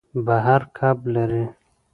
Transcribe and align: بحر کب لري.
بحر 0.25 0.61
کب 0.77 0.97
لري. 1.13 1.43